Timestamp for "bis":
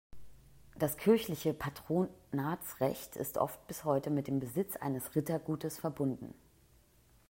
3.67-3.83